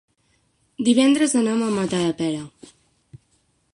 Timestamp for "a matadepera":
1.65-2.43